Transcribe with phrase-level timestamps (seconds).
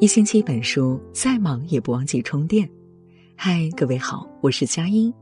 [0.00, 2.70] 一星期一本书，再忙也不忘记充电。
[3.34, 5.12] 嗨，各位好，我是佳音。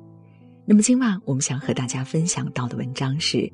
[0.66, 3.50] 那么今晚我们想和大家分享到的文章是：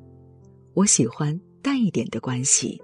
[0.73, 2.77] 我喜欢淡一点的关系。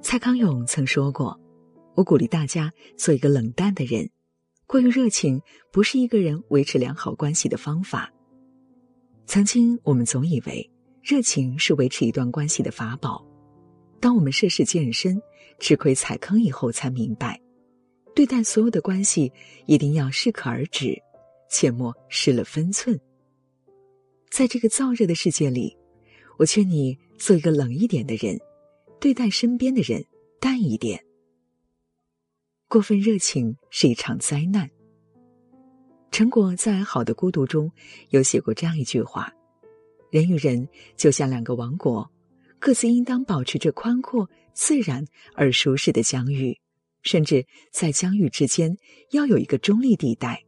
[0.00, 1.38] 蔡康永曾说过
[1.94, 4.08] ：“我鼓励大家做一个冷淡的人。
[4.66, 8.10] 过于热情不是一个人维持良好关系的方法。”
[9.28, 10.70] 曾经我们总以为
[11.02, 13.22] 热情是维持一段关系的法宝。
[14.00, 15.20] 当我们涉世渐深，
[15.58, 17.38] 吃亏踩坑以后，才明白，
[18.14, 19.30] 对待所有的关系
[19.66, 20.96] 一定要适可而止，
[21.50, 22.98] 切莫失了分寸。
[24.30, 25.76] 在这个燥热的世界里，
[26.38, 28.40] 我劝你做一个冷一点的人，
[28.98, 30.02] 对待身边的人
[30.40, 31.04] 淡一点。
[32.68, 34.70] 过分热情是一场灾难。
[36.10, 37.70] 陈果在《好的孤独》中
[38.08, 39.32] 有写过这样一句话
[40.10, 42.10] ：“人与人就像两个王国。”
[42.60, 45.02] 各自应当保持着宽阔、自然
[45.34, 46.60] 而舒适的疆域，
[47.02, 48.76] 甚至在疆域之间
[49.12, 50.44] 要有一个中立地带。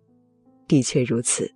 [0.68, 1.50] 的确如此，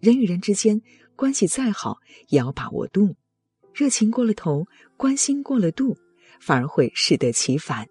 [0.00, 0.80] 人与人之间
[1.14, 3.14] 关系再好，也要把握度。
[3.74, 5.96] 热情过了头，关心过了度，
[6.40, 7.86] 反而会适得其反。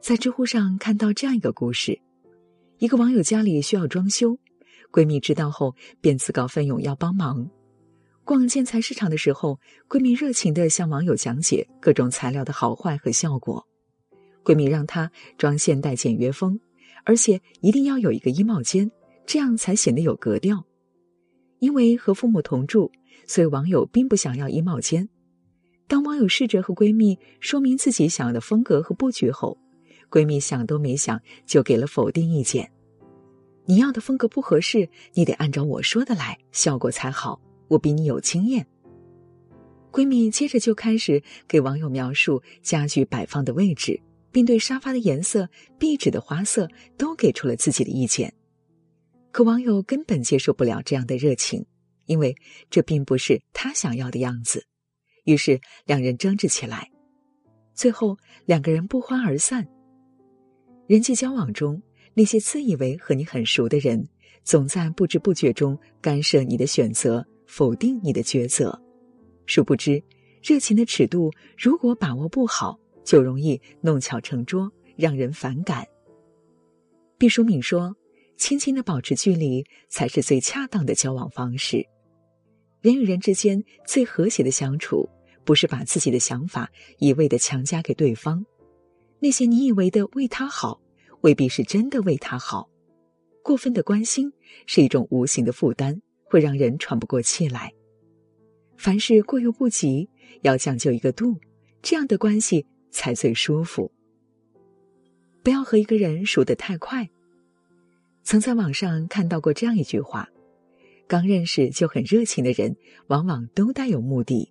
[0.00, 2.00] 在知乎上看到这样一个故事：
[2.78, 4.38] 一个网友家里需要装修，
[4.92, 7.50] 闺蜜知道后便自告奋勇要帮忙。
[8.24, 13.62] 逛建材市场的时候，闺蜜热情的向网友讲解各种材料的好坏和效果。
[14.42, 16.58] 闺蜜让她装现代简约风，
[17.04, 18.90] 而且一定要有一个衣帽间，
[19.26, 20.64] 这样才显得有格调。
[21.58, 22.90] 因为和父母同住，
[23.26, 25.06] 所以网友并不想要衣帽间。
[25.86, 29.58] 当网友试着和闺蜜说明自己想要的风格和布局后，
[30.10, 32.70] 闺蜜想都没想就给了否定意见
[33.66, 38.66] ：“你要的风格不合适，你得按照我说的来，效果才好。”我比你有经验。
[39.92, 44.00] 闺蜜接着就开始给网友描述家具摆放的位置，
[44.32, 45.48] 并对沙发的颜色、
[45.78, 48.34] 壁纸的花色都给出了自己的意见。
[49.30, 51.64] 可网友根本接受不了这样的热情，
[52.06, 52.34] 因为
[52.70, 54.66] 这并不是他想要的样子。
[55.24, 56.90] 于是两人争执起来，
[57.72, 58.16] 最后
[58.46, 59.66] 两个人不欢而散。
[60.86, 61.80] 人际交往中，
[62.14, 64.08] 那些自以为和你很熟的人，
[64.42, 67.24] 总在不知不觉中干涉你的选择。
[67.46, 68.80] 否定你的抉择，
[69.46, 70.02] 殊不知，
[70.42, 75.86] 热情的尺度如果把握不好，就容易弄巧成拙，让人反感。
[77.16, 77.96] 毕淑敏说
[78.36, 81.86] ：“轻轻的保持距离，才是最恰当的交往方式。
[82.80, 85.08] 人与人之间最和谐的相处，
[85.44, 88.44] 不是把自己的想法一味的强加给对方。
[89.20, 90.78] 那些你以为的为他好，
[91.22, 92.68] 未必是真的为他好。
[93.42, 94.30] 过分的关心
[94.66, 96.02] 是一种无形的负担。”
[96.34, 97.72] 会让人喘不过气来。
[98.76, 100.08] 凡事过犹不及，
[100.42, 101.38] 要讲究一个度，
[101.80, 103.92] 这样的关系才最舒服。
[105.44, 107.08] 不要和一个人熟得太快。
[108.24, 110.28] 曾在网上看到过这样一句话：
[111.06, 112.74] 刚认识就很热情的人，
[113.06, 114.50] 往往都带有目的。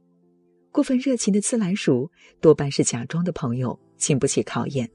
[0.72, 4.90] 过分热情的自来熟，多半是假装的朋友，经不起考验。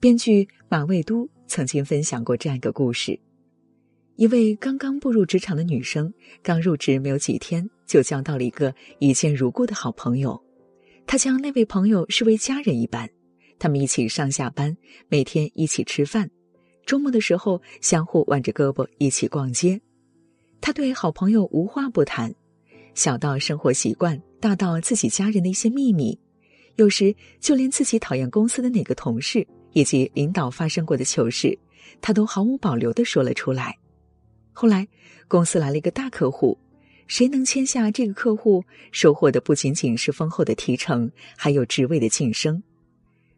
[0.00, 3.20] 编剧马未都曾经分享过这样一个故事。
[4.16, 6.12] 一位刚刚步入职场的女生，
[6.42, 10.42] 刚入职没有几天，就交到了一个一见如故的好朋友。
[11.06, 13.06] 她将那位朋友视为家人一般，
[13.58, 14.74] 他们一起上下班，
[15.08, 16.30] 每天一起吃饭，
[16.86, 19.78] 周末的时候相互挽着胳膊一起逛街。
[20.62, 22.34] 她对好朋友无话不谈，
[22.94, 26.18] 小到生活习惯，大到自己家人的一些秘密，
[26.76, 31.56] 有时就连自己讨厌公司的哪个同事以及领导发生过的糗事，
[32.00, 33.76] 她都毫无保留的说了出来。
[34.58, 34.88] 后来，
[35.28, 36.56] 公司来了一个大客户，
[37.06, 42.62] 谁能签下这个客户，收获的不仅仅是丰厚的提成，还有职位的晋升。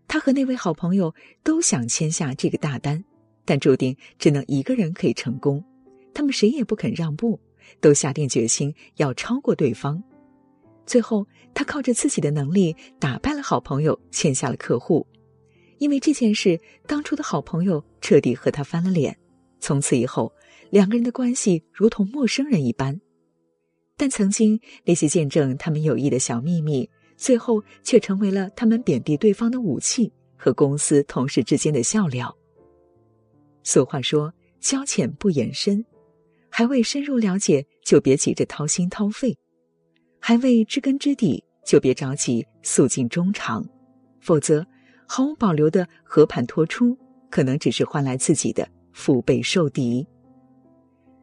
[0.06, 1.12] 他和那位好朋友
[1.42, 3.02] 都想签下这个大单，
[3.44, 5.60] 但注定只能一个人可以成功。
[6.14, 7.36] 他们谁也不肯让步，
[7.80, 10.00] 都下定决心要超过对方。
[10.86, 15.04] 最后，他靠着自己的能力打败了好朋友，签下了客户。
[15.78, 19.18] 因为这件事，当初的好朋友彻底和他翻了脸。
[19.58, 20.32] 从此以后。
[20.70, 23.00] 两个人的关系如同陌生人一般，
[23.96, 32.36] 但曾经那些见证他们友谊的小秘密，最后却成为了他们贬低对方的武器和公司同事之间的笑料。
[33.62, 35.84] 俗话说：“交浅不言深，
[36.50, 39.32] 还未深入了解，就别急着掏心掏肺；
[40.20, 43.66] 还未知根知底，就别着急诉尽衷肠。
[44.20, 44.66] 否则，
[45.06, 46.96] 毫无保留的和盘托出，
[47.30, 50.06] 可能只是换来自己的腹背受敌。”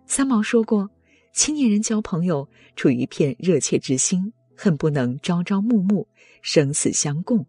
[0.08, 0.90] 三毛说过
[1.34, 6.08] ：“青年人交朋友，出于一片热切之心，恨不能朝朝暮暮，
[6.42, 7.46] 生死相共。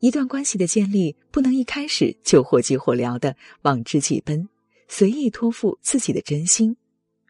[0.00, 4.48] 一段关系的建立，不能一开始就火急火燎的往知己奔，
[4.88, 6.76] 随意托付自己的真心。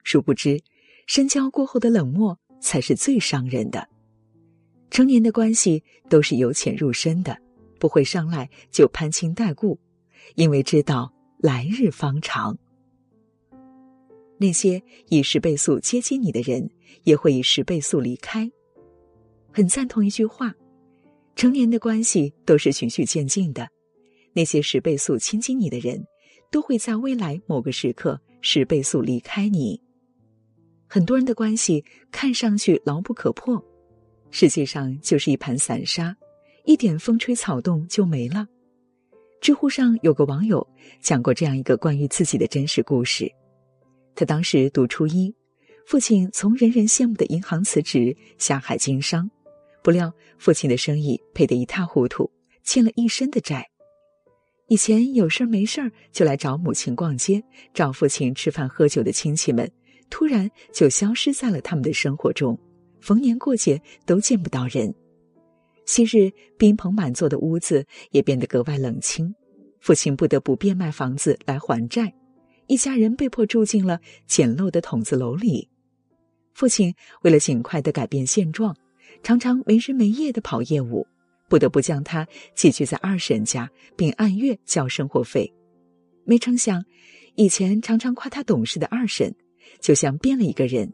[0.04, 0.60] 殊不知，
[1.06, 3.88] 深交过后的冷漠才是最伤人的。
[4.90, 7.36] 成年的关系都是由浅入深的，
[7.78, 9.78] 不会上来就攀亲带故，
[10.34, 12.56] 因为知道来日方长。
[14.38, 16.68] 那些以十倍速接近你的人，
[17.04, 18.50] 也会以十倍速离开。
[19.52, 20.54] 很赞同一句话：
[21.34, 23.68] 成年的关系都是循序渐进的。
[24.32, 26.04] 那些十倍速亲近你的人，
[26.50, 29.80] 都会在未来某个时刻十倍速离开你。
[30.86, 31.82] 很多人的关系
[32.12, 33.64] 看上去牢不可破，
[34.30, 36.14] 实际上就是一盘散沙，
[36.64, 38.46] 一点风吹草动就没了。
[39.40, 40.66] 知乎上有个网友
[41.00, 43.30] 讲过这样一个关于自己的真实故事。
[44.16, 45.32] 他当时读初一，
[45.84, 49.30] 父亲从人人羡慕的银行辞职下海经商，
[49.84, 52.28] 不料父亲的生意赔得一塌糊涂，
[52.64, 53.68] 欠了一身的债。
[54.68, 57.40] 以前有事儿没事儿就来找母亲逛街、
[57.74, 59.70] 找父亲吃饭喝酒的亲戚们，
[60.08, 62.58] 突然就消失在了他们的生活中，
[63.00, 64.92] 逢年过节都见不到人。
[65.84, 69.32] 昔日宾朋满座的屋子也变得格外冷清，
[69.78, 72.12] 父亲不得不变卖房子来还债。
[72.66, 75.68] 一家人被迫住进了简陋的筒子楼里。
[76.54, 78.74] 父亲为了尽快的改变现状，
[79.22, 81.06] 常常没日没夜的跑业务，
[81.48, 85.52] 不得不将他寄居在二婶家，并按月交生活费。
[86.24, 86.82] 没成想，
[87.34, 89.34] 以前常常夸他懂事的二婶，
[89.80, 90.92] 就像变了一个人，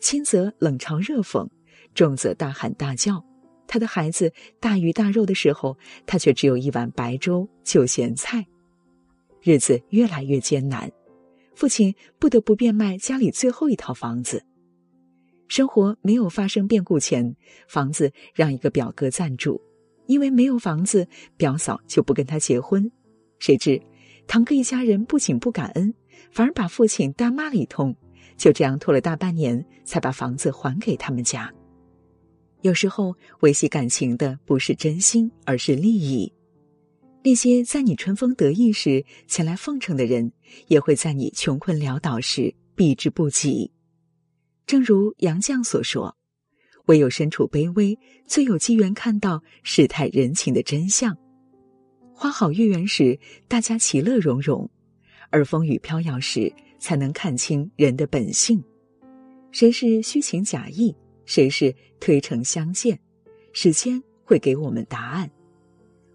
[0.00, 1.48] 轻则冷嘲热讽，
[1.92, 3.22] 重则大喊大叫。
[3.66, 5.76] 他的孩子大鱼大肉的时候，
[6.06, 8.46] 他却只有一碗白粥就咸菜。
[9.48, 10.92] 日子越来越艰难，
[11.54, 14.44] 父亲不得不变卖家里最后一套房子。
[15.46, 17.34] 生活没有发生变故前，
[17.66, 19.58] 房子让一个表哥暂住，
[20.04, 21.08] 因为没有房子，
[21.38, 22.92] 表嫂就不跟他结婚。
[23.38, 23.80] 谁知
[24.26, 25.94] 堂哥一家人不仅不感恩，
[26.30, 27.96] 反而把父亲大骂了一通。
[28.36, 31.50] 就这样拖了大半年，才把房子还给他们家。
[32.60, 36.30] 有时候维系感情的不是真心，而是利益。
[37.28, 40.32] 那些在你春风得意时前来奉承的人，
[40.68, 43.70] 也会在你穷困潦倒时避之不及。
[44.64, 46.16] 正如杨绛所说
[46.88, 51.14] ：“唯有身处卑微，最有机缘看到世态人情的真相。
[52.14, 54.66] 花好月圆时，大家其乐融融；
[55.28, 58.64] 而风雨飘摇时，才能看清人的本性。
[59.52, 60.96] 谁是虚情假意，
[61.26, 62.98] 谁是推诚相见，
[63.52, 65.30] 时间会给我们答案。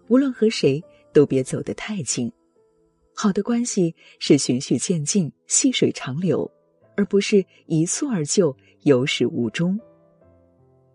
[0.08, 0.82] 无论和谁。”
[1.14, 2.30] 都别走得太近，
[3.14, 6.50] 好的关系是循序渐进、细水长流，
[6.96, 9.80] 而不是一蹴而就、有始无终。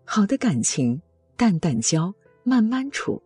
[0.04, 1.00] 好的感情，
[1.36, 2.14] 淡淡交，
[2.44, 3.20] 慢慢处。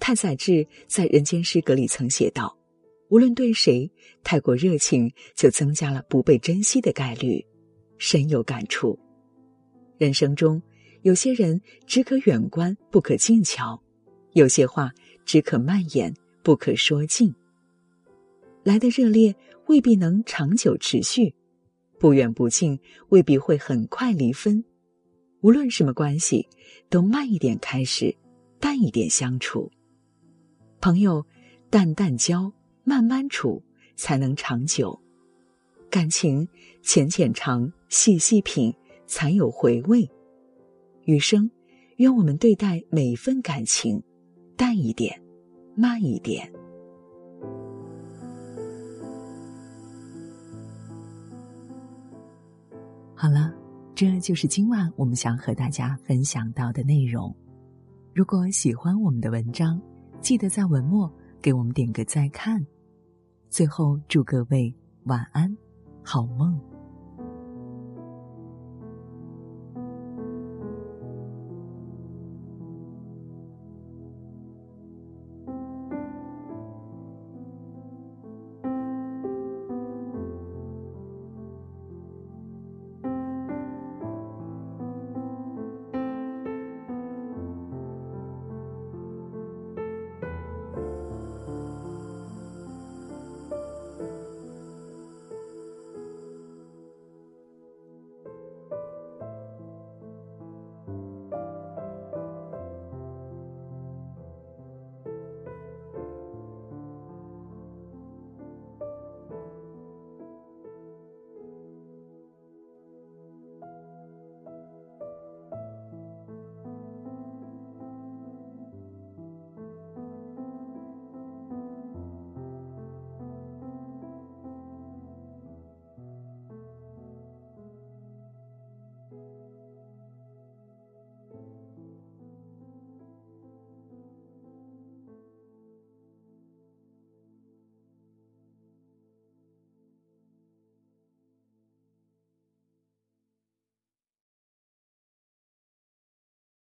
[0.00, 2.56] 太宰治在《人间失格》里曾写道
[3.08, 3.90] ：“无论对谁，
[4.24, 7.44] 太过热情，就增加了不被珍惜的概率。”
[7.98, 8.98] 深有感触。
[9.96, 10.60] 人生中，
[11.02, 13.80] 有些人只可远观，不可近瞧；
[14.32, 14.90] 有些话。
[15.26, 17.34] 只可蔓延，不可说尽。
[18.62, 19.34] 来的热烈
[19.66, 21.34] 未必能长久持续，
[21.98, 22.78] 不远不近
[23.08, 24.64] 未必会很快离分。
[25.40, 26.48] 无论什么关系，
[26.88, 28.16] 都慢一点开始，
[28.60, 29.70] 淡一点相处。
[30.80, 31.26] 朋友，
[31.70, 32.52] 淡淡交，
[32.84, 33.62] 慢慢处，
[33.96, 34.98] 才能长久。
[35.90, 36.48] 感情，
[36.82, 38.72] 浅浅尝，细细品，
[39.06, 40.08] 才有回味。
[41.04, 41.50] 余生，
[41.96, 44.00] 愿我们对待每一份感情。
[44.56, 45.20] 淡一点，
[45.76, 46.50] 慢一点。
[53.14, 53.52] 好了，
[53.94, 57.34] 这就是今晚我们想和大家分享到的内容。
[58.14, 59.80] 如果喜欢我们的文章，
[60.20, 62.64] 记得在文末给我们点个再看。
[63.48, 65.56] 最后，祝各位晚安，
[66.02, 66.75] 好梦。